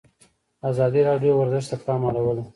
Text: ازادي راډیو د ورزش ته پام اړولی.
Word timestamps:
ازادي 0.69 1.01
راډیو 1.09 1.31
د 1.35 1.39
ورزش 1.41 1.65
ته 1.71 1.75
پام 1.85 2.01
اړولی. 2.09 2.43